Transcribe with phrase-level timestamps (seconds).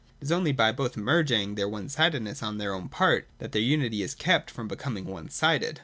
[0.19, 3.61] It is only by both merging their one sidedness on their own part, that their
[3.61, 5.79] unity is kept from becoming one sided.